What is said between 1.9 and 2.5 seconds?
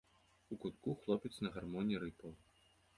рыпаў.